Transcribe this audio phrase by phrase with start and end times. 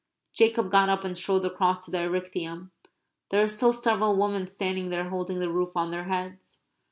[0.33, 2.71] Jacob got up and strolled across to the Erechtheum.
[3.29, 6.63] There are still several women standing there holding the roof on their heads.